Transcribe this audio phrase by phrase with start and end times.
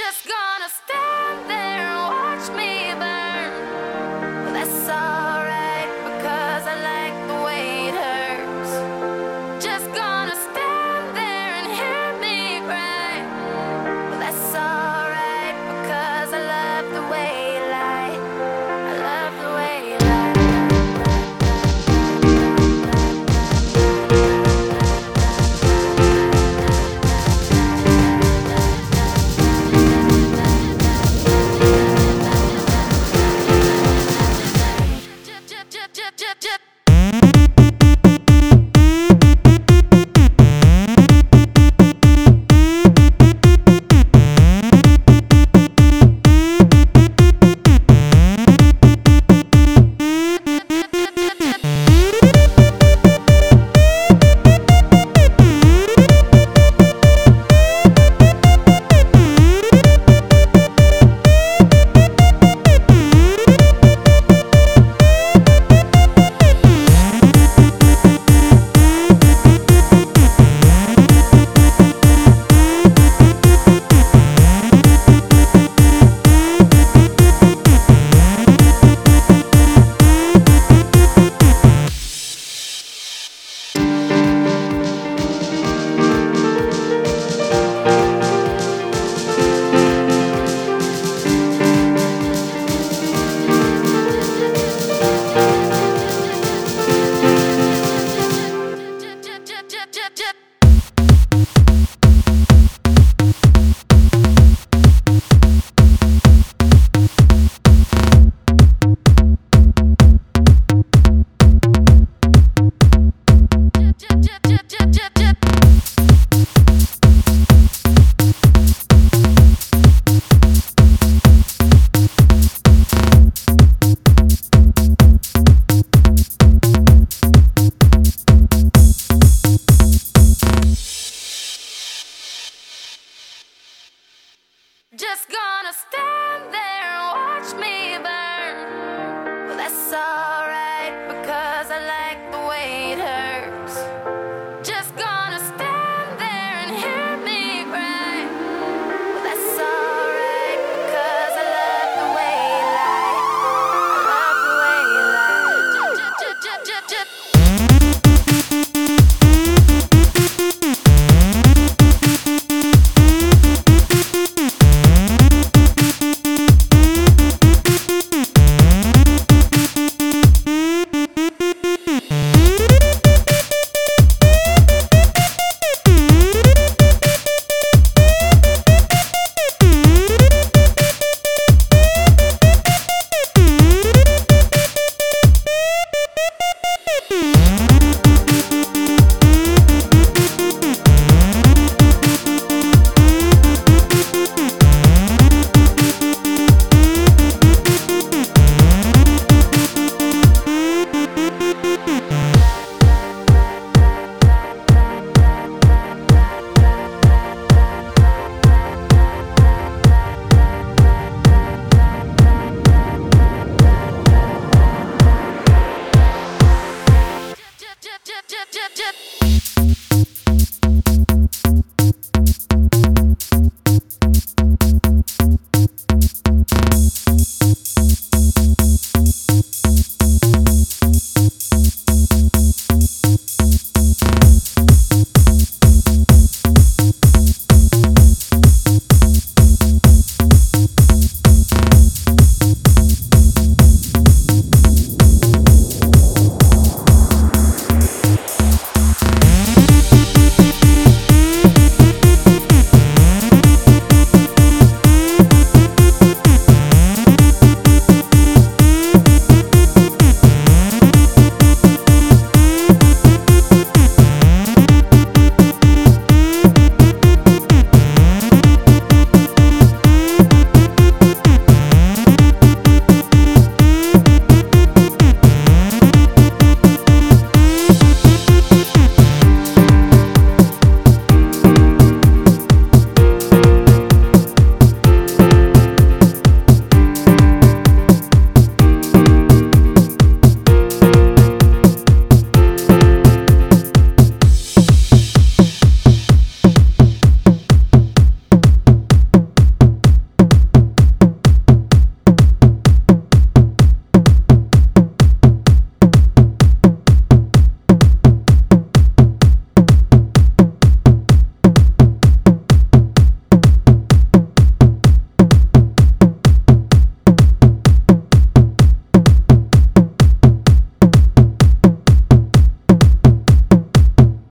[0.00, 1.09] just gonna stay.